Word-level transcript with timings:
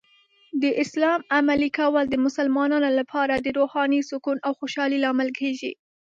د 0.61 0.63
اسلام 0.83 1.19
عملي 1.37 1.69
کول 1.79 2.05
د 2.09 2.15
مسلمانانو 2.25 2.89
لپاره 2.99 3.33
د 3.37 3.47
روحاني 3.59 4.01
سکون 4.09 4.37
او 4.45 4.51
خوشحالۍ 4.59 4.97
لامل 5.05 5.29
کیږي. 5.39 5.71